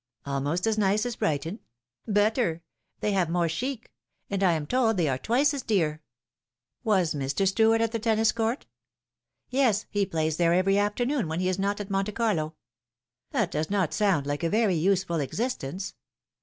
"Almost 0.25 0.65
as 0.65 0.79
nice 0.79 1.05
as 1.05 1.15
Brighton 1.15 1.57
V"" 1.57 1.61
Better. 2.13 2.63
They 3.01 3.11
have 3.11 3.29
more 3.29 3.47
chic; 3.47 3.91
and 4.31 4.41
I 4.41 4.53
am 4.53 4.65
told 4.65 4.97
they 4.97 5.07
are 5.07 5.19
twice 5.19 5.53
as 5.53 5.61
dear."" 5.61 6.01
Was 6.83 7.13
Mr. 7.13 7.47
Stuart 7.47 7.81
at 7.81 7.91
the 7.91 7.99
tennis 7.99 8.31
court?" 8.31 8.65
"Yes, 9.51 9.85
he 9.91 10.07
plays 10.07 10.37
there 10.37 10.55
every 10.55 10.79
afternoon 10.79 11.27
when 11.27 11.39
he 11.39 11.49
is 11.49 11.59
not 11.59 11.79
at 11.79 11.91
Monte 11.91 12.13
Carlo."" 12.13 12.55
That 13.29 13.51
does 13.51 13.69
not 13.69 13.93
sound 13.93 14.25
like 14.25 14.41
a 14.43 14.49
very 14.49 14.73
useful 14.73 15.17
existence." 15.19 15.93